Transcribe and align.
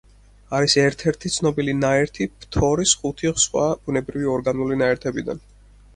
არის 0.59 0.75
ერთ-ერთი 0.83 1.31
ცნობილი 1.35 1.75
ნაერთი 1.83 2.27
ფთორის 2.45 2.95
ხუთი 3.03 3.35
სხვა 3.45 3.67
ბუნებრივი 3.85 4.31
ორგანული 4.37 4.83
ნაერთებიდან. 4.85 5.45